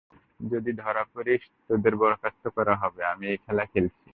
[0.43, 4.09] যদি ধরা পড়িস, তোদের বরখাস্ত করা হবে আমি এই খেলা খেলছি না।